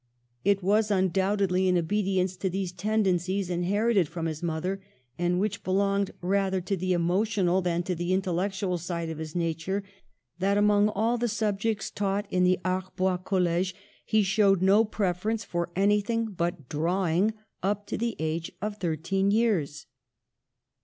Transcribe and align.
It 0.43 0.63
was 0.63 0.89
undoubtedly 0.89 1.67
in 1.67 1.77
obedience 1.77 2.35
to 2.37 2.49
these 2.49 2.71
tendencies, 2.71 3.51
inherited 3.51 4.07
from 4.07 4.25
his 4.25 4.41
mother, 4.41 4.81
and 5.19 5.39
which 5.39 5.63
belonged 5.63 6.09
rather 6.21 6.59
to 6.59 6.75
the 6.75 6.93
emotional 6.93 7.61
than 7.61 7.83
to 7.83 7.93
the 7.93 8.11
intellectual 8.11 8.79
side 8.79 9.09
of 9.11 9.19
his 9.19 9.35
nature, 9.35 9.83
that 10.39 10.57
among 10.57 10.89
all 10.89 11.19
the 11.19 11.27
subjects 11.27 11.91
taught 11.91 12.25
in 12.31 12.43
the 12.43 12.57
Arbois 12.65 13.23
college 13.23 13.75
he 14.03 14.23
showed 14.23 14.59
no 14.63 14.83
preference 14.83 15.43
for 15.43 15.69
anything 15.75 16.31
but 16.31 16.67
drawing 16.67 17.35
up 17.61 17.85
to 17.85 17.95
the 17.95 18.15
age 18.17 18.51
of 18.59 18.77
thirteen 18.77 19.29
years. 19.29 19.85